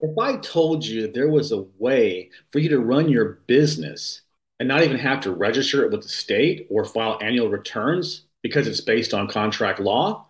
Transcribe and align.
If 0.00 0.18
I 0.18 0.36
told 0.36 0.84
you 0.84 1.10
there 1.10 1.28
was 1.28 1.52
a 1.52 1.64
way 1.78 2.30
for 2.50 2.58
you 2.58 2.68
to 2.70 2.80
run 2.80 3.08
your 3.08 3.40
business 3.46 4.22
and 4.60 4.68
not 4.68 4.82
even 4.82 4.98
have 4.98 5.20
to 5.22 5.32
register 5.32 5.84
it 5.84 5.90
with 5.90 6.02
the 6.02 6.08
state 6.08 6.66
or 6.70 6.84
file 6.84 7.18
annual 7.22 7.48
returns 7.48 8.22
because 8.42 8.66
it's 8.66 8.80
based 8.80 9.14
on 9.14 9.26
contract 9.28 9.80
law, 9.80 10.26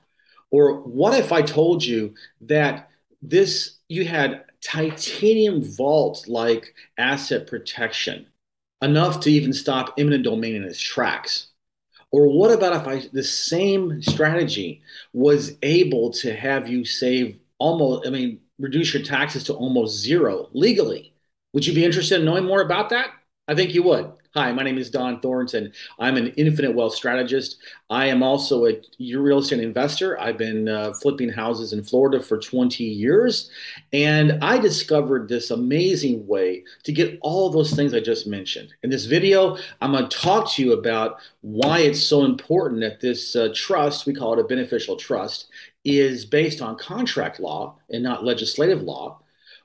or 0.50 0.80
what 0.80 1.18
if 1.18 1.32
I 1.32 1.42
told 1.42 1.84
you 1.84 2.14
that 2.42 2.90
this 3.20 3.76
you 3.88 4.04
had 4.04 4.44
titanium 4.62 5.62
vault 5.62 6.26
like 6.28 6.74
asset 6.96 7.46
protection, 7.46 8.26
enough 8.82 9.20
to 9.20 9.30
even 9.30 9.52
stop 9.52 9.94
eminent 9.98 10.24
domain 10.24 10.54
in 10.54 10.64
its 10.64 10.80
tracks? 10.80 11.48
Or 12.12 12.28
what 12.28 12.52
about 12.52 12.80
if 12.80 12.88
I 12.88 13.08
the 13.12 13.24
same 13.24 14.00
strategy 14.00 14.82
was 15.12 15.56
able 15.62 16.12
to 16.12 16.34
have 16.34 16.68
you 16.68 16.84
save 16.84 17.38
almost, 17.58 18.06
I 18.06 18.10
mean, 18.10 18.40
reduce 18.58 18.94
your 18.94 19.02
taxes 19.02 19.44
to 19.44 19.54
almost 19.54 19.98
zero 19.98 20.48
legally? 20.52 21.12
Would 21.52 21.66
you 21.66 21.74
be 21.74 21.84
interested 21.84 22.20
in 22.20 22.26
knowing 22.26 22.44
more 22.44 22.60
about 22.60 22.90
that? 22.90 23.10
I 23.48 23.54
think 23.54 23.74
you 23.74 23.82
would. 23.84 24.12
Hi, 24.34 24.52
my 24.52 24.62
name 24.62 24.76
is 24.76 24.90
Don 24.90 25.20
Thornton. 25.20 25.72
I'm 25.98 26.18
an 26.18 26.26
infinite 26.36 26.74
wealth 26.74 26.94
strategist. 26.94 27.56
I 27.88 28.04
am 28.08 28.22
also 28.22 28.66
a 28.66 28.82
real 29.00 29.38
estate 29.38 29.60
investor. 29.60 30.20
I've 30.20 30.36
been 30.36 30.68
uh, 30.68 30.92
flipping 31.00 31.30
houses 31.30 31.72
in 31.72 31.82
Florida 31.82 32.22
for 32.22 32.36
20 32.36 32.84
years. 32.84 33.50
And 33.94 34.44
I 34.44 34.58
discovered 34.58 35.30
this 35.30 35.50
amazing 35.50 36.26
way 36.26 36.64
to 36.82 36.92
get 36.92 37.18
all 37.22 37.48
those 37.48 37.72
things 37.72 37.94
I 37.94 38.00
just 38.00 38.26
mentioned. 38.26 38.74
In 38.82 38.90
this 38.90 39.06
video, 39.06 39.56
I'm 39.80 39.92
going 39.92 40.06
to 40.06 40.18
talk 40.18 40.52
to 40.52 40.62
you 40.62 40.74
about 40.74 41.18
why 41.40 41.78
it's 41.78 42.06
so 42.06 42.26
important 42.26 42.82
that 42.82 43.00
this 43.00 43.34
uh, 43.36 43.48
trust, 43.54 44.04
we 44.04 44.12
call 44.12 44.34
it 44.34 44.40
a 44.40 44.44
beneficial 44.44 44.96
trust, 44.96 45.46
is 45.86 46.24
based 46.24 46.60
on 46.60 46.76
contract 46.76 47.38
law 47.38 47.76
and 47.90 48.02
not 48.02 48.24
legislative 48.24 48.82
law. 48.82 49.20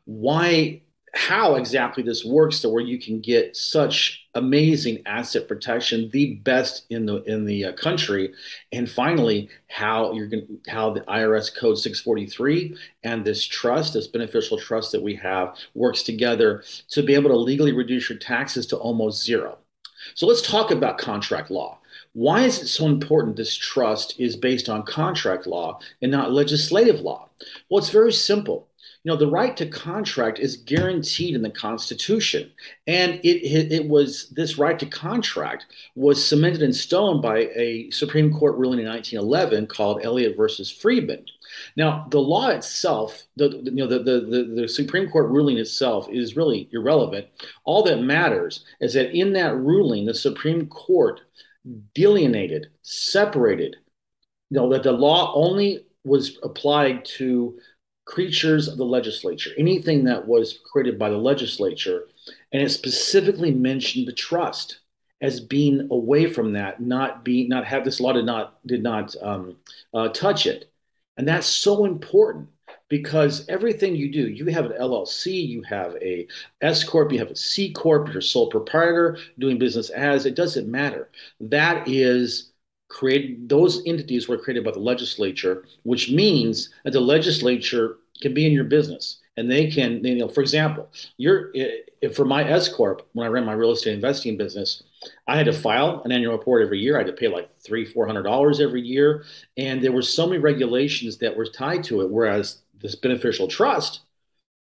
Why 0.06 0.82
how 1.14 1.56
exactly 1.56 2.04
this 2.04 2.24
works 2.24 2.62
to 2.62 2.70
where 2.70 2.84
you 2.84 2.98
can 2.98 3.20
get 3.20 3.58
such 3.58 4.26
amazing 4.34 5.02
asset 5.06 5.46
protection 5.46 6.10
the 6.14 6.36
best 6.36 6.86
in 6.90 7.06
the 7.06 7.22
in 7.24 7.46
the 7.46 7.66
uh, 7.66 7.74
country 7.74 8.34
and 8.72 8.90
finally 8.90 9.50
how 9.68 10.14
you're 10.14 10.28
going 10.28 10.48
how 10.70 10.90
the 10.90 11.02
IRS 11.02 11.54
code 11.54 11.78
643 11.78 12.78
and 13.04 13.26
this 13.26 13.44
trust 13.44 13.94
this 13.94 14.08
beneficial 14.08 14.58
trust 14.58 14.94
that 14.94 15.02
we 15.02 15.14
have 15.16 15.54
works 15.74 16.02
together 16.04 16.64
to 16.90 17.04
be 17.04 17.14
able 17.14 17.30
to 17.30 17.36
legally 17.36 17.74
reduce 17.74 18.10
your 18.10 18.20
taxes 18.20 18.66
to 18.66 18.78
almost 18.78 19.22
zero 19.22 19.58
so 20.16 20.26
let's 20.26 20.42
talk 20.42 20.72
about 20.72 20.98
contract 20.98 21.52
law 21.52 21.78
why 22.14 22.42
is 22.42 22.62
it 22.62 22.68
so 22.68 22.86
important 22.86 23.36
this 23.36 23.56
trust 23.56 24.20
is 24.20 24.36
based 24.36 24.70
on 24.70 24.84
contract 24.84 25.48
law 25.48 25.80
and 26.02 26.12
not 26.12 26.32
legislative 26.32 27.02
law 27.02 27.30
well 27.70 27.80
it's 27.80 27.90
very 27.90 28.12
simple 28.14 28.68
you 29.04 29.12
know, 29.12 29.18
the 29.18 29.28
right 29.28 29.58
to 29.58 29.66
contract 29.66 30.38
is 30.38 30.58
guaranteed 30.58 31.34
in 31.34 31.42
the 31.42 31.50
Constitution. 31.50 32.52
And 32.86 33.14
it, 33.24 33.44
it, 33.44 33.72
it, 33.72 33.88
was 33.88 34.30
this 34.30 34.60
right 34.60 34.78
to 34.78 34.86
contract 34.86 35.66
was 35.96 36.24
cemented 36.24 36.62
in 36.62 36.72
stone 36.72 37.20
by 37.20 37.50
a 37.56 37.90
Supreme 37.90 38.32
Court 38.32 38.58
ruling 38.58 38.80
in 38.80 38.86
1911 38.86 39.68
called 39.68 40.02
Eliot 40.04 40.38
versus 40.38 40.70
Freeman. 40.72 41.26
Now, 41.76 42.06
the 42.12 42.20
law 42.20 42.50
itself, 42.50 43.24
the, 43.38 43.50
you 43.64 43.72
know, 43.72 43.88
the, 43.88 44.00
the, 44.00 44.62
the 44.62 44.68
Supreme 44.68 45.10
Court 45.10 45.30
ruling 45.32 45.58
itself 45.58 46.08
is 46.10 46.38
really 46.38 46.70
irrelevant. 46.72 47.26
All 47.64 47.82
that 47.84 48.04
matters 48.04 48.64
is 48.80 48.94
that 48.94 49.18
in 49.18 49.34
that 49.34 49.56
ruling, 49.56 50.06
the 50.06 50.14
Supreme 50.14 50.68
Court 50.68 51.22
delineated, 51.94 52.68
separated, 52.82 53.76
you 54.50 54.58
know, 54.58 54.70
that 54.70 54.84
the 54.84 54.92
law 54.92 55.34
only 55.36 55.86
was 56.04 56.38
applied 56.44 57.06
to 57.06 57.58
creatures 58.06 58.68
of 58.68 58.78
the 58.78 58.86
legislature, 58.86 59.52
anything 59.58 60.04
that 60.06 60.28
was 60.28 60.60
created 60.72 60.98
by 60.98 61.10
the 61.10 61.18
legislature, 61.18 62.08
and 62.52 62.62
it 62.62 62.70
specifically 62.70 63.52
mentioned 63.52 64.08
the 64.08 64.14
trust 64.14 64.80
as 65.22 65.40
being 65.40 65.88
away 65.92 66.28
from 66.28 66.54
that, 66.54 66.82
not 66.82 67.24
be 67.24 67.48
not 67.48 67.66
have 67.66 67.86
this 67.86 68.00
law 68.00 68.12
did 68.12 68.26
not 68.26 68.66
did 68.66 68.82
not 68.82 69.16
um, 69.22 69.56
uh, 69.94 70.10
touch 70.10 70.48
it, 70.48 70.72
and 71.16 71.28
that's 71.28 71.48
so 71.48 71.86
important 71.86 72.50
because 72.92 73.48
everything 73.48 73.96
you 73.96 74.12
do, 74.12 74.28
you 74.28 74.46
have 74.48 74.66
an 74.66 74.74
LLC, 74.78 75.48
you 75.48 75.64
have 75.64 75.96
a 76.02 76.28
S 76.60 76.84
corp, 76.84 77.14
you 77.14 77.20
have 77.20 77.32
a 77.32 77.36
C 77.38 77.72
corp, 77.72 78.10
you're 78.10 78.18
a 78.18 78.22
sole 78.22 78.50
proprietor 78.50 79.18
doing 79.40 79.58
business 79.58 79.90
as 79.92 80.26
it 80.26 80.36
doesn't 80.36 80.68
matter. 80.70 81.10
That 81.40 81.88
is 81.88 82.52
created 82.90 83.48
those 83.48 83.82
entities 83.86 84.28
were 84.28 84.38
created 84.38 84.66
by 84.66 84.72
the 84.72 84.80
legislature, 84.80 85.64
which 85.84 86.12
means 86.12 86.70
that 86.84 86.92
the 86.92 87.00
legislature 87.00 88.00
can 88.22 88.34
be 88.34 88.46
in 88.46 88.52
your 88.52 88.66
business 88.66 89.20
and 89.38 89.50
they 89.50 89.72
can, 89.72 90.04
you 90.04 90.16
know, 90.16 90.28
for 90.28 90.42
example, 90.42 90.90
you're 91.16 91.52
eh, 91.56 92.10
for 92.14 92.26
my 92.26 92.44
S 92.44 92.68
corp 92.68 93.08
when 93.14 93.26
I 93.26 93.30
ran 93.30 93.46
my 93.46 93.54
real 93.54 93.72
estate 93.72 93.94
investing 93.94 94.36
business, 94.36 94.84
I 95.28 95.38
had 95.38 95.46
to 95.46 95.54
file 95.54 96.02
an 96.04 96.12
annual 96.12 96.34
report 96.34 96.62
every 96.62 96.80
year. 96.80 96.96
I 96.96 97.00
had 97.00 97.08
to 97.08 97.14
pay 97.14 97.30
like 97.30 97.50
three, 97.62 97.86
four 97.86 98.06
hundred 98.06 98.24
dollars 98.24 98.60
every 98.60 98.82
year, 98.82 99.24
and 99.56 99.82
there 99.82 99.94
were 99.94 100.02
so 100.02 100.28
many 100.28 100.40
regulations 100.40 101.18
that 101.20 101.38
were 101.38 101.46
tied 101.46 101.86
to 101.86 102.02
it. 102.02 102.10
Whereas 102.10 102.62
this 102.82 102.96
beneficial 102.96 103.48
trust, 103.48 104.02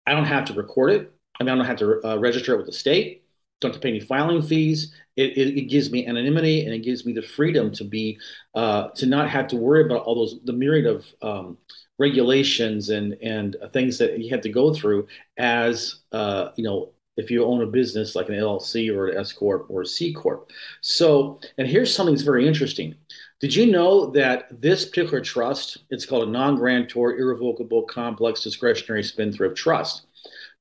I 0.05 0.13
don't 0.13 0.25
have 0.25 0.45
to 0.45 0.53
record 0.53 0.91
it. 0.91 1.13
I 1.39 1.43
mean, 1.43 1.53
I 1.53 1.55
don't 1.55 1.65
have 1.65 1.77
to 1.77 2.05
uh, 2.05 2.17
register 2.17 2.53
it 2.53 2.57
with 2.57 2.65
the 2.65 2.73
state 2.73 3.23
don't 3.59 3.71
have 3.71 3.81
to 3.81 3.83
pay 3.83 3.89
any 3.89 3.99
filing 3.99 4.41
fees. 4.41 4.93
It, 5.15 5.37
it, 5.37 5.57
it, 5.57 5.61
gives 5.63 5.91
me 5.91 6.07
anonymity 6.07 6.63
and 6.65 6.73
it 6.73 6.79
gives 6.79 7.05
me 7.05 7.11
the 7.11 7.21
freedom 7.21 7.71
to 7.73 7.83
be 7.83 8.17
uh, 8.55 8.89
to 8.89 9.05
not 9.05 9.29
have 9.29 9.47
to 9.49 9.57
worry 9.57 9.83
about 9.83 10.03
all 10.03 10.15
those 10.15 10.39
the 10.45 10.53
myriad 10.53 10.85
of 10.85 11.05
um, 11.21 11.57
regulations 11.97 12.89
and 12.89 13.13
and 13.21 13.57
things 13.73 13.97
that 13.97 14.19
you 14.19 14.29
have 14.29 14.41
to 14.41 14.49
go 14.49 14.73
through 14.73 15.07
as 15.37 15.99
uh, 16.13 16.49
you 16.55 16.63
know 16.63 16.91
if 17.19 17.29
you 17.29 17.43
own 17.43 17.61
a 17.61 17.65
business 17.65 18.15
like 18.15 18.29
an 18.29 18.35
LLC 18.35 18.93
or 18.93 19.09
an 19.09 19.17
S 19.17 19.33
corp 19.33 19.65
or 19.69 19.81
a 19.81 19.85
C 19.85 20.13
corp. 20.13 20.49
So, 20.81 21.39
and 21.57 21.67
here's 21.67 21.93
something 21.93 22.15
that's 22.15 22.23
very 22.23 22.47
interesting. 22.47 22.95
Did 23.41 23.53
you 23.53 23.71
know 23.71 24.09
that 24.11 24.61
this 24.61 24.85
particular 24.85 25.21
trust, 25.21 25.79
it's 25.89 26.05
called 26.05 26.27
a 26.27 26.31
non-grantor 26.31 27.17
irrevocable 27.17 27.83
complex 27.83 28.41
discretionary 28.41 29.03
spendthrift 29.03 29.57
trust. 29.57 30.07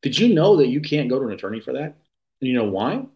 Did 0.02 0.18
you 0.18 0.34
know 0.34 0.56
that 0.56 0.68
you 0.68 0.80
can't 0.80 1.08
go 1.08 1.18
to 1.18 1.26
an 1.26 1.32
attorney 1.32 1.60
for 1.60 1.72
that? 1.72 1.96
And 2.40 2.48
you 2.48 2.54
know 2.54 2.68
why? 2.68 3.06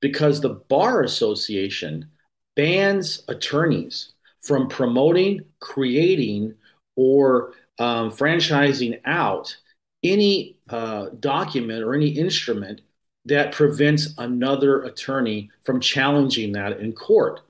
Because 0.00 0.40
the 0.40 0.60
Bar 0.68 1.02
Association 1.02 2.10
bans 2.56 3.22
attorneys 3.28 4.12
from 4.40 4.68
promoting, 4.68 5.42
creating, 5.60 6.54
or 6.96 7.52
um, 7.78 8.10
franchising 8.10 9.00
out 9.04 9.56
any 10.02 10.58
uh, 10.68 11.06
document 11.20 11.82
or 11.82 11.94
any 11.94 12.08
instrument 12.08 12.80
that 13.24 13.52
prevents 13.52 14.14
another 14.18 14.82
attorney 14.82 15.50
from 15.64 15.80
challenging 15.80 16.52
that 16.52 16.80
in 16.80 16.92
court. 16.92 17.40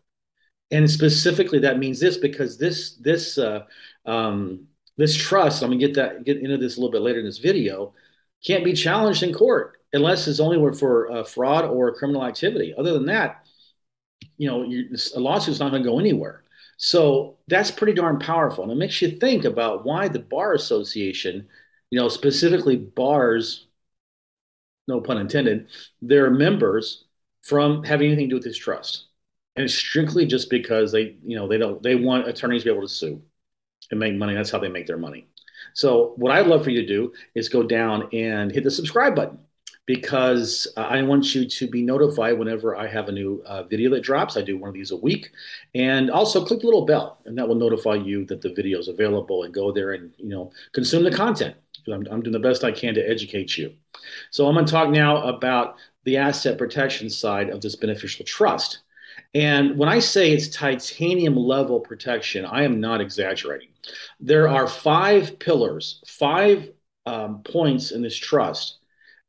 And 0.70 0.90
specifically, 0.90 1.58
that 1.60 1.78
means 1.78 2.00
this 2.00 2.16
because 2.16 2.58
this 2.58 2.96
this 2.96 3.38
uh, 3.38 3.64
um, 4.06 4.66
this 4.96 5.16
trust. 5.16 5.62
I'm 5.62 5.70
gonna 5.70 5.80
get 5.80 5.94
that 5.94 6.24
get 6.24 6.38
into 6.38 6.56
this 6.58 6.76
a 6.76 6.80
little 6.80 6.92
bit 6.92 7.02
later 7.02 7.20
in 7.20 7.26
this 7.26 7.38
video. 7.38 7.94
Can't 8.44 8.64
be 8.64 8.72
challenged 8.72 9.22
in 9.22 9.32
court 9.32 9.78
unless 9.92 10.26
it's 10.26 10.40
only 10.40 10.74
for 10.74 11.10
uh, 11.12 11.24
fraud 11.24 11.64
or 11.64 11.94
criminal 11.94 12.24
activity. 12.24 12.74
Other 12.76 12.94
than 12.94 13.06
that, 13.06 13.44
you 14.38 14.48
know, 14.48 14.62
a 15.14 15.20
lawsuit's 15.20 15.60
not 15.60 15.70
to 15.70 15.80
go 15.80 15.98
anywhere. 15.98 16.42
So 16.78 17.38
that's 17.48 17.70
pretty 17.70 17.92
darn 17.92 18.18
powerful, 18.18 18.64
and 18.64 18.72
it 18.72 18.76
makes 18.76 19.00
you 19.00 19.10
think 19.10 19.44
about 19.44 19.84
why 19.84 20.08
the 20.08 20.18
bar 20.18 20.54
association, 20.54 21.46
you 21.92 21.98
know, 21.98 22.08
specifically 22.08 22.76
bars, 22.76 23.66
no 24.88 25.02
pun 25.02 25.18
intended, 25.18 25.66
their 26.00 26.30
members 26.30 27.04
from 27.42 27.82
having 27.82 28.06
anything 28.06 28.28
to 28.28 28.30
do 28.30 28.36
with 28.36 28.44
this 28.44 28.56
trust, 28.56 29.08
and 29.56 29.64
it's 29.66 29.74
strictly 29.74 30.24
just 30.24 30.48
because 30.48 30.90
they, 30.90 31.16
you 31.22 31.36
know, 31.36 31.46
they 31.46 31.58
don't 31.58 31.82
they 31.82 31.94
want 31.94 32.26
attorneys 32.26 32.62
to 32.62 32.70
be 32.70 32.72
able 32.74 32.88
to 32.88 32.92
sue 32.92 33.20
and 33.90 34.00
make 34.00 34.14
money. 34.14 34.32
That's 34.34 34.50
how 34.50 34.58
they 34.58 34.70
make 34.70 34.86
their 34.86 34.96
money. 34.96 35.28
So 35.74 36.14
what 36.16 36.32
I'd 36.32 36.46
love 36.46 36.64
for 36.64 36.70
you 36.70 36.80
to 36.80 36.88
do 36.88 37.12
is 37.34 37.50
go 37.50 37.62
down 37.62 38.08
and 38.14 38.50
hit 38.50 38.64
the 38.64 38.70
subscribe 38.70 39.14
button 39.14 39.40
because 39.86 40.68
I 40.76 41.02
want 41.02 41.34
you 41.34 41.44
to 41.44 41.66
be 41.68 41.82
notified 41.82 42.38
whenever 42.38 42.76
I 42.76 42.86
have 42.86 43.08
a 43.08 43.12
new 43.12 43.42
uh, 43.44 43.64
video 43.64 43.90
that 43.90 44.02
drops. 44.02 44.36
I 44.36 44.42
do 44.42 44.56
one 44.56 44.68
of 44.68 44.74
these 44.74 44.92
a 44.92 44.96
week. 44.96 45.30
And 45.74 46.10
also 46.10 46.44
click 46.44 46.60
the 46.60 46.66
little 46.66 46.86
bell, 46.86 47.18
and 47.24 47.36
that 47.36 47.48
will 47.48 47.56
notify 47.56 47.94
you 47.94 48.24
that 48.26 48.40
the 48.40 48.52
video 48.52 48.78
is 48.78 48.88
available 48.88 49.42
and 49.42 49.52
go 49.52 49.72
there 49.72 49.92
and, 49.92 50.12
you 50.18 50.28
know, 50.28 50.52
consume 50.72 51.02
the 51.02 51.10
content. 51.10 51.56
I'm, 51.88 52.06
I'm 52.10 52.22
doing 52.22 52.32
the 52.32 52.38
best 52.38 52.62
I 52.62 52.70
can 52.70 52.94
to 52.94 53.08
educate 53.08 53.58
you. 53.58 53.74
So 54.30 54.46
I'm 54.46 54.54
going 54.54 54.66
to 54.66 54.72
talk 54.72 54.90
now 54.90 55.24
about 55.24 55.76
the 56.04 56.16
asset 56.16 56.58
protection 56.58 57.10
side 57.10 57.50
of 57.50 57.60
this 57.60 57.74
beneficial 57.74 58.24
trust. 58.24 58.80
And 59.34 59.76
when 59.76 59.88
I 59.88 59.98
say 59.98 60.30
it's 60.30 60.48
titanium 60.48 61.36
level 61.36 61.80
protection, 61.80 62.44
I 62.44 62.62
am 62.62 62.80
not 62.80 63.00
exaggerating. 63.00 63.68
There 64.20 64.48
are 64.48 64.68
five 64.68 65.38
pillars, 65.38 66.02
five 66.06 66.70
um, 67.06 67.42
points 67.42 67.90
in 67.90 68.02
this 68.02 68.16
trust 68.16 68.78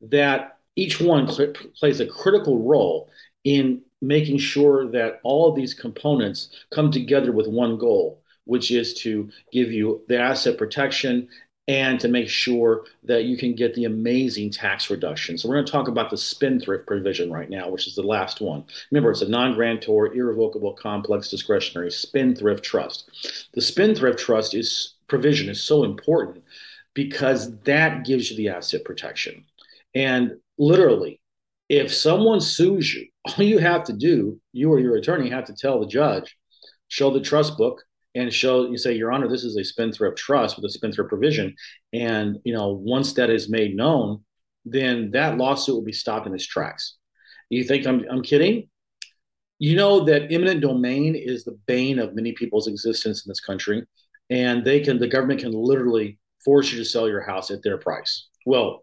that 0.10 0.58
each 0.76 1.00
one 1.00 1.28
cl- 1.32 1.54
plays 1.76 2.00
a 2.00 2.08
critical 2.08 2.60
role 2.64 3.10
in 3.44 3.82
making 4.02 4.38
sure 4.38 4.90
that 4.92 5.20
all 5.24 5.50
of 5.50 5.56
these 5.56 5.74
components 5.74 6.50
come 6.72 6.92
together 6.92 7.32
with 7.32 7.48
one 7.48 7.78
goal, 7.78 8.22
which 8.46 8.72
is 8.72 8.94
to 8.94 9.30
give 9.52 9.72
you 9.72 10.02
the 10.08 10.20
asset 10.20 10.58
protection 10.58 11.28
and 11.70 12.00
to 12.00 12.10
make 12.10 12.28
sure 12.28 12.84
that 13.04 13.24
you 13.24 13.38
can 13.38 13.56
get 13.56 13.74
the 13.74 13.86
amazing 13.86 14.52
tax 14.52 14.90
reduction. 14.90 15.38
So 15.38 15.48
we're 15.48 15.56
going 15.56 15.66
to 15.66 15.72
talk 15.72 15.88
about 15.88 16.10
the 16.10 16.18
spendthrift 16.18 16.86
provision 16.86 17.32
right 17.32 17.50
now, 17.50 17.70
which 17.70 17.88
is 17.88 17.96
the 17.96 18.04
last 18.04 18.42
one. 18.42 18.66
Remember, 18.92 19.12
it's 19.12 19.22
a 19.22 19.30
non-grantor, 19.30 20.14
irrevocable, 20.14 20.74
complex, 20.74 21.30
discretionary 21.30 21.92
spendthrift 21.92 22.66
trust. 22.66 23.10
The 23.54 23.62
spendthrift 23.62 24.20
trust 24.20 24.54
is 24.54 24.96
provision 25.08 25.48
is 25.48 25.64
so 25.64 25.86
important 25.86 26.44
because 26.94 27.58
that 27.62 28.06
gives 28.06 28.30
you 28.30 28.36
the 28.38 28.50
asset 28.50 28.84
protection. 28.84 29.46
And 29.96 30.34
literally, 30.58 31.20
if 31.70 31.94
someone 31.94 32.42
sues 32.42 32.94
you, 32.94 33.08
all 33.26 33.44
you 33.44 33.60
have 33.60 33.84
to 33.86 33.94
do, 33.94 34.40
you 34.52 34.72
or 34.72 34.80
your 34.80 34.96
attorney 34.96 35.30
have 35.30 35.46
to 35.46 35.56
tell 35.56 35.80
the 35.80 35.88
judge, 35.88 36.36
show 36.88 37.12
the 37.12 37.22
trust 37.22 37.58
book, 37.58 37.84
and 38.16 38.32
show 38.32 38.70
you 38.70 38.78
say, 38.78 38.94
Your 38.94 39.12
Honor, 39.12 39.28
this 39.28 39.44
is 39.44 39.58
a 39.58 39.64
spendthrift 39.64 40.18
trust 40.18 40.56
with 40.56 40.66
a 40.66 40.70
spendthrift 40.70 41.10
provision. 41.10 41.56
And 41.94 42.38
you 42.44 42.54
know, 42.54 42.70
once 42.70 43.14
that 43.14 43.30
is 43.30 43.50
made 43.50 43.76
known, 43.76 44.24
then 44.66 45.12
that 45.12 45.38
lawsuit 45.38 45.76
will 45.76 45.84
be 45.84 45.94
stopped 45.94 46.28
in 46.28 46.34
its 46.34 46.46
tracks. 46.46 46.96
You 47.50 47.64
think 47.64 47.86
I'm 47.86 48.06
I'm 48.10 48.22
kidding? 48.22 48.70
You 49.60 49.76
know 49.76 50.04
that 50.06 50.32
eminent 50.32 50.62
domain 50.62 51.16
is 51.16 51.44
the 51.44 51.58
bane 51.68 52.00
of 52.00 52.16
many 52.16 52.34
people's 52.34 52.68
existence 52.68 53.26
in 53.26 53.30
this 53.30 53.40
country, 53.40 53.84
and 54.30 54.64
they 54.64 54.80
can 54.80 55.00
the 55.00 55.08
government 55.08 55.42
can 55.42 55.52
literally 55.52 56.20
force 56.44 56.72
you 56.72 56.78
to 56.80 56.86
sell 56.86 57.08
your 57.08 57.22
house 57.22 57.50
at 57.50 57.64
their 57.64 57.78
price. 57.78 58.28
Well, 58.46 58.83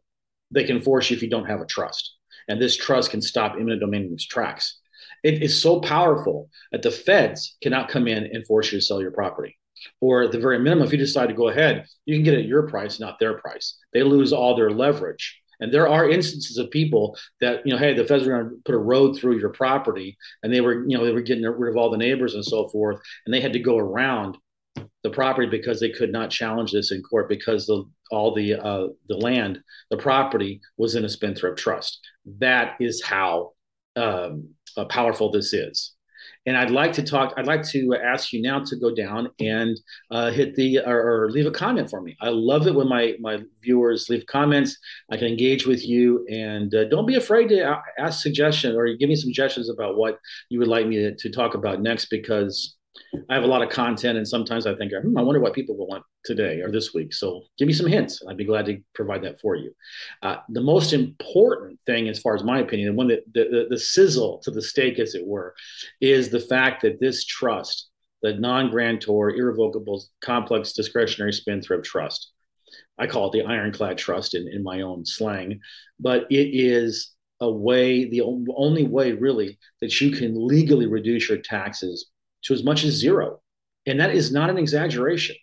they 0.50 0.64
can 0.64 0.80
force 0.80 1.10
you 1.10 1.16
if 1.16 1.22
you 1.22 1.30
don't 1.30 1.46
have 1.46 1.60
a 1.60 1.66
trust, 1.66 2.14
and 2.48 2.60
this 2.60 2.76
trust 2.76 3.10
can 3.10 3.22
stop 3.22 3.54
eminent 3.54 3.80
domain 3.80 4.04
in 4.04 4.12
its 4.12 4.26
tracks. 4.26 4.78
It 5.22 5.42
is 5.42 5.60
so 5.60 5.80
powerful 5.80 6.48
that 6.72 6.82
the 6.82 6.90
feds 6.90 7.56
cannot 7.62 7.88
come 7.88 8.08
in 8.08 8.24
and 8.24 8.46
force 8.46 8.72
you 8.72 8.78
to 8.78 8.84
sell 8.84 9.00
your 9.00 9.10
property. 9.10 9.58
Or 10.00 10.22
at 10.22 10.32
the 10.32 10.38
very 10.38 10.58
minimum, 10.58 10.86
if 10.86 10.92
you 10.92 10.98
decide 10.98 11.28
to 11.28 11.34
go 11.34 11.48
ahead, 11.48 11.86
you 12.04 12.14
can 12.14 12.22
get 12.22 12.34
it 12.34 12.40
at 12.40 12.46
your 12.46 12.68
price, 12.68 13.00
not 13.00 13.18
their 13.18 13.38
price. 13.38 13.78
They 13.92 14.02
lose 14.02 14.32
all 14.32 14.54
their 14.54 14.70
leverage. 14.70 15.40
And 15.60 15.72
there 15.72 15.88
are 15.88 16.08
instances 16.08 16.56
of 16.56 16.70
people 16.70 17.16
that, 17.40 17.66
you 17.66 17.72
know, 17.72 17.78
hey, 17.78 17.94
the 17.94 18.04
feds 18.04 18.26
are 18.26 18.30
going 18.30 18.50
to 18.50 18.56
put 18.64 18.74
a 18.74 18.78
road 18.78 19.18
through 19.18 19.38
your 19.38 19.50
property, 19.50 20.16
and 20.42 20.52
they 20.52 20.60
were, 20.62 20.86
you 20.88 20.96
know, 20.96 21.04
they 21.04 21.12
were 21.12 21.20
getting 21.20 21.44
rid 21.44 21.70
of 21.70 21.76
all 21.76 21.90
the 21.90 21.98
neighbors 21.98 22.34
and 22.34 22.44
so 22.44 22.68
forth, 22.68 23.00
and 23.24 23.34
they 23.34 23.40
had 23.40 23.52
to 23.52 23.58
go 23.58 23.76
around 23.76 24.38
the 25.02 25.10
property 25.10 25.48
because 25.48 25.80
they 25.80 25.90
could 25.90 26.12
not 26.12 26.30
challenge 26.30 26.72
this 26.72 26.92
in 26.92 27.02
court 27.02 27.28
because 27.28 27.66
the 27.66 27.84
all 28.10 28.34
the 28.34 28.54
uh, 28.54 28.88
the 29.08 29.16
land, 29.16 29.60
the 29.90 29.96
property 29.96 30.60
was 30.76 30.94
in 30.94 31.04
a 31.04 31.08
spendthrift 31.08 31.58
trust. 31.58 32.00
That 32.38 32.76
is 32.80 33.02
how 33.02 33.52
um, 33.96 34.50
uh, 34.76 34.84
powerful 34.86 35.30
this 35.30 35.52
is. 35.52 35.94
And 36.46 36.56
I'd 36.56 36.70
like 36.70 36.92
to 36.94 37.02
talk. 37.02 37.34
I'd 37.36 37.46
like 37.46 37.62
to 37.68 37.94
ask 37.94 38.32
you 38.32 38.42
now 38.42 38.60
to 38.60 38.76
go 38.76 38.94
down 38.94 39.30
and 39.40 39.78
uh, 40.10 40.30
hit 40.30 40.54
the 40.54 40.80
or, 40.80 41.24
or, 41.24 41.30
leave 41.30 41.46
a 41.46 41.50
comment 41.50 41.88
for 41.90 42.00
me. 42.00 42.16
I 42.20 42.28
love 42.28 42.66
it 42.66 42.74
when 42.74 42.88
my 42.88 43.14
my 43.20 43.42
viewers 43.62 44.08
leave 44.08 44.26
comments. 44.26 44.76
I 45.10 45.16
can 45.16 45.28
engage 45.28 45.66
with 45.66 45.86
you, 45.86 46.26
and 46.30 46.74
uh, 46.74 46.84
don't 46.84 47.06
be 47.06 47.16
afraid 47.16 47.48
to 47.48 47.78
ask 47.98 48.22
suggestions 48.22 48.74
or 48.74 48.86
give 48.94 49.08
me 49.08 49.16
suggestions 49.16 49.70
about 49.70 49.96
what 49.96 50.18
you 50.48 50.58
would 50.58 50.68
like 50.68 50.86
me 50.86 50.96
to, 50.96 51.14
to 51.14 51.30
talk 51.30 51.54
about 51.54 51.82
next 51.82 52.06
because 52.06 52.76
I 53.28 53.34
have 53.34 53.44
a 53.44 53.48
lot 53.48 53.62
of 53.62 53.70
content, 53.70 54.18
and 54.18 54.26
sometimes 54.26 54.66
I 54.66 54.74
think, 54.74 54.92
hmm, 54.92 55.16
I 55.16 55.22
wonder 55.22 55.40
what 55.40 55.54
people 55.54 55.76
will 55.76 55.86
want 55.86 56.04
today 56.24 56.60
or 56.60 56.70
this 56.70 56.92
week. 56.92 57.14
So 57.14 57.42
give 57.58 57.68
me 57.68 57.74
some 57.74 57.86
hints. 57.86 58.22
I'd 58.28 58.36
be 58.36 58.44
glad 58.44 58.66
to 58.66 58.80
provide 58.94 59.22
that 59.22 59.40
for 59.40 59.54
you. 59.54 59.72
Uh, 60.22 60.36
the 60.48 60.60
most 60.60 60.92
important 60.92 61.78
thing, 61.86 62.08
as 62.08 62.18
far 62.18 62.34
as 62.34 62.44
my 62.44 62.60
opinion, 62.60 62.88
and 62.88 62.98
one 62.98 63.08
that 63.08 63.24
the, 63.32 63.44
the, 63.44 63.66
the 63.70 63.78
sizzle 63.78 64.40
to 64.44 64.50
the 64.50 64.62
steak, 64.62 64.98
as 64.98 65.14
it 65.14 65.26
were, 65.26 65.54
is 66.00 66.30
the 66.30 66.40
fact 66.40 66.82
that 66.82 67.00
this 67.00 67.24
trust, 67.24 67.88
the 68.22 68.34
non-grantor, 68.34 69.30
irrevocable, 69.30 70.04
complex, 70.20 70.72
discretionary 70.72 71.32
spendthrift 71.32 71.84
trust, 71.84 72.32
I 72.98 73.06
call 73.06 73.30
it 73.30 73.32
the 73.32 73.44
ironclad 73.44 73.98
trust 73.98 74.34
in, 74.34 74.46
in 74.48 74.62
my 74.62 74.82
own 74.82 75.06
slang, 75.06 75.60
but 75.98 76.30
it 76.30 76.50
is 76.52 77.12
a 77.40 77.50
way, 77.50 78.08
the 78.08 78.20
only 78.22 78.84
way 78.84 79.12
really 79.12 79.58
that 79.80 80.00
you 80.00 80.10
can 80.10 80.46
legally 80.46 80.86
reduce 80.86 81.28
your 81.28 81.38
taxes 81.38 82.10
to 82.44 82.54
as 82.54 82.62
much 82.62 82.84
as 82.84 82.94
zero. 82.94 83.40
And 83.86 84.00
that 84.00 84.14
is 84.14 84.32
not 84.32 84.50
an 84.50 84.58
exaggeration. 84.58 85.36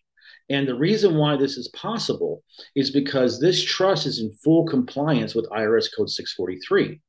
And 0.50 0.68
the 0.68 0.76
reason 0.76 1.16
why 1.16 1.36
this 1.36 1.58
is 1.58 1.68
possible 1.70 2.44
is 2.76 2.92
because 2.92 3.40
this 3.40 3.64
trust 3.64 4.06
is 4.06 4.20
in 4.20 4.32
full 4.32 4.66
compliance 4.66 5.36
with 5.36 5.50
IRS 5.50 5.90
Code 5.96 6.10
643. 6.10 7.02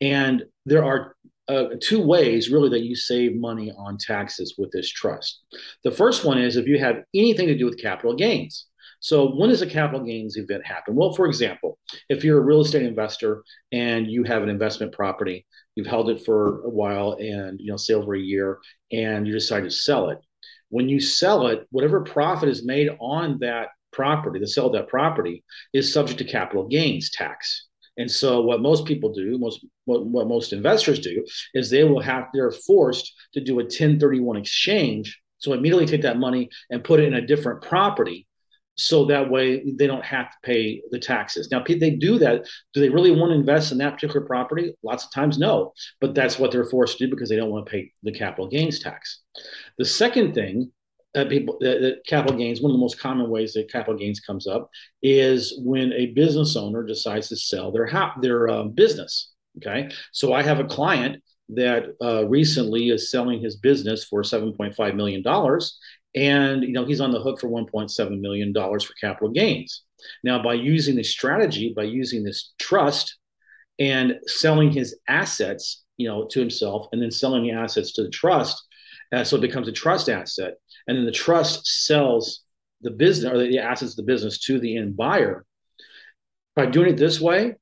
And 0.00 0.44
there 0.66 0.84
are 0.84 1.16
uh, 1.48 1.76
two 1.80 2.00
ways 2.00 2.50
really 2.50 2.68
that 2.70 2.84
you 2.84 2.94
save 2.94 3.36
money 3.36 3.72
on 3.76 3.98
taxes 3.98 4.54
with 4.58 4.70
this 4.72 4.90
trust. 4.90 5.42
The 5.84 5.90
first 5.90 6.24
one 6.24 6.38
is 6.38 6.56
if 6.56 6.66
you 6.66 6.78
have 6.78 7.02
anything 7.14 7.46
to 7.48 7.58
do 7.58 7.66
with 7.66 7.80
capital 7.80 8.14
gains. 8.14 8.66
So 9.06 9.30
when 9.30 9.50
does 9.50 9.62
a 9.62 9.68
capital 9.68 10.04
gains 10.04 10.36
event 10.36 10.66
happen? 10.66 10.96
Well, 10.96 11.14
for 11.14 11.26
example, 11.26 11.78
if 12.08 12.24
you're 12.24 12.40
a 12.40 12.44
real 12.44 12.62
estate 12.62 12.82
investor 12.82 13.44
and 13.70 14.10
you 14.10 14.24
have 14.24 14.42
an 14.42 14.48
investment 14.48 14.90
property, 14.90 15.46
you've 15.76 15.86
held 15.86 16.10
it 16.10 16.24
for 16.24 16.64
a 16.64 16.70
while 16.70 17.12
and 17.12 17.60
you 17.60 17.70
know 17.70 17.76
say 17.76 17.94
over 17.94 18.16
a 18.16 18.20
year, 18.20 18.58
and 18.90 19.24
you 19.24 19.32
decide 19.32 19.62
to 19.62 19.70
sell 19.70 20.10
it. 20.10 20.18
When 20.70 20.88
you 20.88 20.98
sell 20.98 21.46
it, 21.46 21.68
whatever 21.70 22.00
profit 22.00 22.48
is 22.48 22.66
made 22.66 22.88
on 22.98 23.38
that 23.42 23.68
property, 23.92 24.40
the 24.40 24.48
sale 24.48 24.66
of 24.66 24.72
that 24.72 24.88
property, 24.88 25.44
is 25.72 25.92
subject 25.92 26.18
to 26.18 26.24
capital 26.24 26.66
gains 26.66 27.08
tax. 27.10 27.68
And 27.96 28.10
so, 28.10 28.40
what 28.40 28.60
most 28.60 28.86
people 28.86 29.12
do, 29.12 29.38
most 29.38 29.64
what, 29.84 30.04
what 30.04 30.26
most 30.26 30.52
investors 30.52 30.98
do, 30.98 31.24
is 31.54 31.70
they 31.70 31.84
will 31.84 32.00
have 32.00 32.24
they're 32.34 32.50
forced 32.50 33.14
to 33.34 33.40
do 33.40 33.60
a 33.60 33.62
1031 33.62 34.36
exchange. 34.36 35.16
So 35.38 35.52
immediately 35.52 35.86
take 35.86 36.02
that 36.02 36.18
money 36.18 36.48
and 36.70 36.82
put 36.82 36.98
it 36.98 37.06
in 37.06 37.14
a 37.14 37.24
different 37.24 37.62
property 37.62 38.26
so 38.76 39.06
that 39.06 39.30
way 39.30 39.62
they 39.72 39.86
don't 39.86 40.04
have 40.04 40.30
to 40.30 40.36
pay 40.42 40.82
the 40.90 40.98
taxes. 40.98 41.50
Now, 41.50 41.64
they 41.66 41.90
do 41.90 42.18
that. 42.18 42.46
Do 42.74 42.80
they 42.80 42.90
really 42.90 43.10
want 43.10 43.30
to 43.30 43.38
invest 43.38 43.72
in 43.72 43.78
that 43.78 43.94
particular 43.94 44.24
property? 44.26 44.74
Lots 44.82 45.04
of 45.04 45.12
times, 45.12 45.38
no. 45.38 45.72
But 46.00 46.14
that's 46.14 46.38
what 46.38 46.52
they're 46.52 46.66
forced 46.66 46.98
to 46.98 47.06
do 47.06 47.10
because 47.10 47.28
they 47.28 47.36
don't 47.36 47.50
want 47.50 47.66
to 47.66 47.70
pay 47.70 47.92
the 48.02 48.12
capital 48.12 48.48
gains 48.48 48.78
tax. 48.78 49.22
The 49.78 49.84
second 49.84 50.34
thing 50.34 50.70
that 51.14 51.30
people 51.30 51.56
that 51.60 52.02
capital 52.06 52.36
gains, 52.36 52.60
one 52.60 52.70
of 52.70 52.76
the 52.76 52.80
most 52.80 53.00
common 53.00 53.30
ways 53.30 53.54
that 53.54 53.72
capital 53.72 53.98
gains 53.98 54.20
comes 54.20 54.46
up 54.46 54.68
is 55.02 55.58
when 55.64 55.92
a 55.94 56.06
business 56.06 56.56
owner 56.56 56.82
decides 56.82 57.28
to 57.30 57.36
sell 57.36 57.72
their 57.72 57.88
their 58.20 58.48
um, 58.48 58.72
business. 58.72 59.32
Okay, 59.56 59.88
so 60.12 60.34
I 60.34 60.42
have 60.42 60.60
a 60.60 60.64
client 60.64 61.22
that 61.50 61.94
uh, 62.02 62.26
recently 62.26 62.90
is 62.90 63.10
selling 63.10 63.40
his 63.40 63.56
business 63.56 64.04
for 64.04 64.22
7.5 64.22 64.94
million 64.94 65.22
dollars 65.22 65.78
and 66.16 66.62
you 66.62 66.72
know 66.72 66.84
he's 66.84 67.00
on 67.00 67.12
the 67.12 67.20
hook 67.20 67.40
for 67.40 67.48
1.7 67.48 68.20
million 68.20 68.52
dollars 68.52 68.84
for 68.84 68.94
capital 68.94 69.28
gains. 69.28 69.82
Now 70.24 70.42
by 70.42 70.54
using 70.54 70.96
this 70.96 71.10
strategy 71.10 71.72
by 71.76 71.84
using 71.84 72.24
this 72.24 72.52
trust 72.58 73.18
and 73.78 74.16
selling 74.26 74.72
his 74.72 74.96
assets 75.08 75.84
you 75.96 76.08
know 76.08 76.26
to 76.26 76.40
himself 76.40 76.88
and 76.92 77.00
then 77.00 77.10
selling 77.10 77.42
the 77.42 77.52
assets 77.52 77.92
to 77.92 78.02
the 78.02 78.10
trust 78.10 78.66
uh, 79.12 79.24
so 79.24 79.36
it 79.36 79.42
becomes 79.42 79.68
a 79.68 79.72
trust 79.72 80.08
asset. 80.08 80.54
And 80.86 80.96
then 80.96 81.04
the 81.04 81.12
trust 81.12 81.66
sells 81.66 82.42
the 82.82 82.90
business 82.90 83.32
or 83.32 83.38
the 83.38 83.58
assets 83.58 83.92
of 83.92 83.96
the 83.96 84.02
business 84.02 84.38
to 84.40 84.58
the 84.58 84.76
end 84.76 84.96
buyer. 84.96 85.44
By 86.54 86.66
doing 86.66 86.90
it 86.90 86.96
this 86.96 87.20
way 87.20 87.56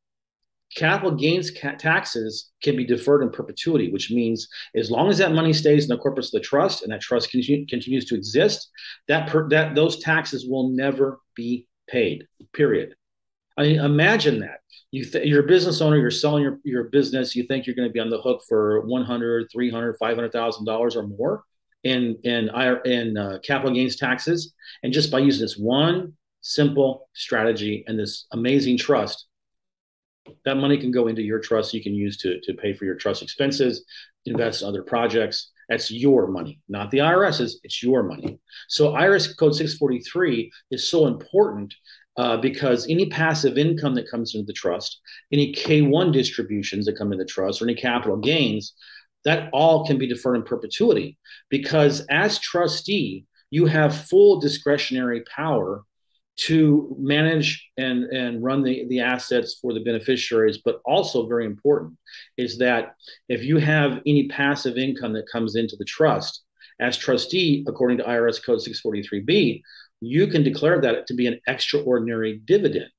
capital 0.74 1.12
gains 1.12 1.50
ca- 1.50 1.76
taxes 1.76 2.50
can 2.62 2.76
be 2.76 2.84
deferred 2.84 3.22
in 3.22 3.30
perpetuity, 3.30 3.90
which 3.92 4.10
means 4.10 4.48
as 4.74 4.90
long 4.90 5.08
as 5.08 5.18
that 5.18 5.32
money 5.32 5.52
stays 5.52 5.84
in 5.84 5.88
the 5.88 5.98
corpus 5.98 6.26
of 6.26 6.40
the 6.40 6.46
trust 6.46 6.82
and 6.82 6.92
that 6.92 7.00
trust 7.00 7.30
continue, 7.30 7.66
continues 7.66 8.04
to 8.06 8.14
exist, 8.14 8.70
that 9.08 9.28
per, 9.28 9.48
that 9.48 9.74
those 9.74 9.98
taxes 10.00 10.46
will 10.46 10.70
never 10.70 11.20
be 11.34 11.66
paid. 11.88 12.26
Period. 12.52 12.94
I 13.56 13.62
mean, 13.62 13.80
imagine 13.80 14.40
that 14.40 14.60
you 14.90 15.04
th- 15.04 15.26
you're 15.26 15.44
a 15.44 15.46
business 15.46 15.80
owner, 15.80 15.96
you're 15.96 16.10
selling 16.10 16.42
your, 16.42 16.58
your 16.64 16.84
business, 16.84 17.36
you 17.36 17.44
think 17.44 17.66
you're 17.66 17.76
going 17.76 17.88
to 17.88 17.92
be 17.92 18.00
on 18.00 18.10
the 18.10 18.20
hook 18.20 18.42
for 18.48 18.80
100, 18.86 19.48
300, 19.52 19.96
500,000 19.98 20.64
dollars 20.64 20.96
or 20.96 21.06
more 21.06 21.44
in 21.84 22.16
in 22.24 22.50
in 22.84 23.16
uh, 23.16 23.38
capital 23.44 23.74
gains 23.74 23.96
taxes, 23.96 24.54
and 24.82 24.92
just 24.92 25.10
by 25.10 25.18
using 25.18 25.42
this 25.42 25.56
one 25.56 26.14
simple 26.40 27.08
strategy 27.14 27.84
and 27.86 27.98
this 27.98 28.26
amazing 28.32 28.76
trust 28.76 29.26
that 30.44 30.56
money 30.56 30.78
can 30.78 30.90
go 30.90 31.06
into 31.06 31.22
your 31.22 31.40
trust 31.40 31.74
you 31.74 31.82
can 31.82 31.94
use 31.94 32.16
to, 32.18 32.40
to 32.42 32.54
pay 32.54 32.72
for 32.72 32.84
your 32.84 32.94
trust 32.94 33.22
expenses 33.22 33.84
invest 34.26 34.62
in 34.62 34.68
other 34.68 34.82
projects. 34.82 35.50
That's 35.68 35.90
your 35.90 36.26
money 36.26 36.60
not 36.68 36.90
the 36.90 37.00
irs's 37.00 37.60
it's 37.62 37.82
your 37.82 38.02
money. 38.02 38.38
So 38.68 38.92
irs 38.92 39.36
code 39.38 39.54
643 39.54 40.52
is 40.70 40.88
so 40.88 41.06
important 41.06 41.74
uh, 42.16 42.36
because 42.36 42.86
any 42.88 43.08
passive 43.08 43.58
income 43.58 43.94
that 43.94 44.10
comes 44.10 44.34
into 44.34 44.46
the 44.46 44.52
trust 44.52 45.00
any 45.32 45.52
k1 45.52 46.12
distributions 46.12 46.86
that 46.86 46.96
come 46.98 47.12
into 47.12 47.24
the 47.24 47.28
trust 47.28 47.60
or 47.60 47.64
any 47.64 47.74
capital 47.74 48.16
gains 48.16 48.74
that 49.24 49.48
all 49.52 49.86
can 49.86 49.98
be 49.98 50.06
deferred 50.06 50.36
in 50.36 50.42
perpetuity 50.42 51.18
because 51.48 52.04
as 52.10 52.38
trustee 52.38 53.24
you 53.50 53.66
have 53.66 54.06
full 54.08 54.38
discretionary 54.40 55.22
power 55.34 55.84
to 56.36 56.96
manage 56.98 57.70
and, 57.76 58.04
and 58.04 58.42
run 58.42 58.62
the, 58.62 58.86
the 58.88 59.00
assets 59.00 59.58
for 59.60 59.72
the 59.72 59.84
beneficiaries, 59.84 60.58
but 60.64 60.80
also 60.84 61.28
very 61.28 61.46
important 61.46 61.96
is 62.36 62.58
that 62.58 62.94
if 63.28 63.44
you 63.44 63.58
have 63.58 64.00
any 64.06 64.28
passive 64.28 64.76
income 64.76 65.12
that 65.12 65.30
comes 65.30 65.56
into 65.56 65.76
the 65.76 65.84
trust, 65.84 66.42
as 66.80 66.96
trustee, 66.96 67.64
according 67.68 67.98
to 67.98 68.04
IRS 68.04 68.44
Code 68.44 68.58
643B, 68.58 69.62
you 70.00 70.26
can 70.26 70.42
declare 70.42 70.80
that 70.80 71.06
to 71.06 71.14
be 71.14 71.26
an 71.26 71.40
extraordinary 71.46 72.40
dividend 72.44 72.90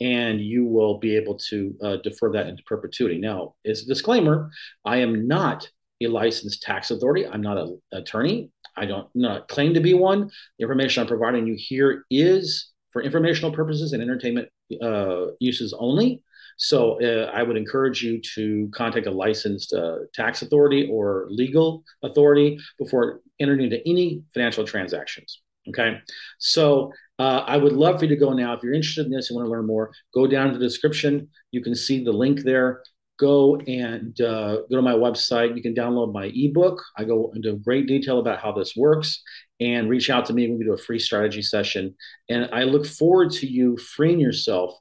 and 0.00 0.40
you 0.40 0.64
will 0.64 0.98
be 0.98 1.16
able 1.16 1.36
to 1.36 1.74
uh, 1.82 1.96
defer 1.96 2.30
that 2.32 2.46
into 2.46 2.62
perpetuity. 2.64 3.18
Now, 3.18 3.54
as 3.64 3.82
a 3.82 3.86
disclaimer, 3.86 4.50
I 4.84 4.98
am 4.98 5.26
not 5.26 5.68
a 6.00 6.06
licensed 6.06 6.62
tax 6.62 6.90
authority. 6.90 7.26
I'm 7.26 7.40
not 7.40 7.58
an 7.58 7.80
attorney. 7.92 8.50
I 8.78 8.86
don't 8.86 9.08
not 9.14 9.48
claim 9.48 9.74
to 9.74 9.80
be 9.80 9.94
one. 9.94 10.30
The 10.58 10.64
information 10.64 11.02
I'm 11.02 11.08
providing 11.08 11.46
you 11.46 11.56
here 11.58 12.04
is 12.10 12.70
for 12.92 13.02
informational 13.02 13.52
purposes 13.52 13.92
and 13.92 14.02
entertainment 14.02 14.48
uh, 14.82 15.26
uses 15.40 15.74
only. 15.78 16.22
So 16.58 17.00
uh, 17.00 17.30
I 17.32 17.42
would 17.42 17.56
encourage 17.56 18.02
you 18.02 18.20
to 18.34 18.68
contact 18.74 19.06
a 19.06 19.10
licensed 19.10 19.72
uh, 19.72 19.98
tax 20.12 20.42
authority 20.42 20.88
or 20.90 21.26
legal 21.30 21.84
authority 22.02 22.58
before 22.78 23.20
entering 23.38 23.60
into 23.60 23.80
any 23.86 24.22
financial 24.34 24.64
transactions. 24.64 25.40
Okay. 25.68 25.98
So 26.38 26.92
uh, 27.18 27.44
I 27.46 27.56
would 27.56 27.72
love 27.72 27.98
for 27.98 28.06
you 28.06 28.08
to 28.08 28.16
go 28.16 28.32
now. 28.32 28.54
If 28.54 28.62
you're 28.62 28.72
interested 28.72 29.06
in 29.06 29.12
this 29.12 29.30
and 29.30 29.36
want 29.36 29.46
to 29.46 29.50
learn 29.50 29.66
more, 29.66 29.92
go 30.14 30.26
down 30.26 30.52
to 30.52 30.58
the 30.58 30.64
description. 30.64 31.28
You 31.52 31.62
can 31.62 31.74
see 31.74 32.02
the 32.02 32.12
link 32.12 32.40
there. 32.40 32.82
Go 33.18 33.56
and 33.56 34.18
uh, 34.20 34.62
go 34.70 34.76
to 34.76 34.82
my 34.82 34.92
website. 34.92 35.56
You 35.56 35.62
can 35.62 35.74
download 35.74 36.12
my 36.12 36.30
ebook. 36.34 36.82
I 36.96 37.04
go 37.04 37.32
into 37.34 37.56
great 37.56 37.86
detail 37.86 38.20
about 38.20 38.40
how 38.40 38.52
this 38.52 38.76
works 38.76 39.22
and 39.60 39.88
reach 39.88 40.08
out 40.08 40.24
to 40.26 40.32
me 40.32 40.48
we 40.50 40.64
do 40.64 40.72
a 40.72 40.78
free 40.78 40.98
strategy 40.98 41.42
session. 41.42 41.94
And 42.28 42.48
I 42.52 42.62
look 42.62 42.86
forward 42.86 43.32
to 43.32 43.46
you 43.46 43.76
freeing 43.76 44.20
yourself 44.20 44.74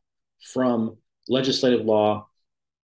from 0.53 0.97
legislative 1.27 1.85
law, 1.85 2.27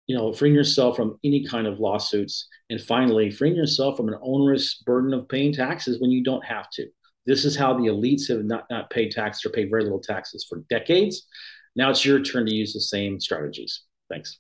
you 0.08 0.16
know, 0.16 0.34
freeing 0.34 0.56
yourself 0.56 0.96
from 0.96 1.20
any 1.24 1.46
kind 1.46 1.68
of 1.68 1.80
lawsuits, 1.80 2.48
and 2.70 2.82
finally, 2.82 3.30
freeing 3.30 3.56
yourself 3.56 3.98
from 3.98 4.08
an 4.08 4.18
onerous 4.22 4.76
burden 4.86 5.14
of 5.14 5.28
paying 5.28 5.54
taxes 5.54 6.00
when 6.00 6.12
you 6.12 6.24
don't 6.24 6.46
have 6.46 6.70
to. 6.72 6.88
This 7.26 7.46
is 7.46 7.56
how 7.56 7.74
the 7.74 7.88
elites 7.88 8.28
have 8.30 8.46
not, 8.46 8.66
not 8.70 8.90
paid 8.90 9.12
taxes 9.12 9.46
or 9.46 9.50
paid 9.50 9.70
very 9.70 9.84
little 9.84 10.00
taxes 10.02 10.46
for 10.48 10.64
decades. 10.70 11.28
Now 11.76 11.90
it's 11.90 12.04
your 12.04 12.22
turn 12.22 12.46
to 12.46 12.54
use 12.54 12.74
the 12.74 12.82
same 12.82 13.20
strategies. 13.20 13.84
Thanks. 14.10 14.40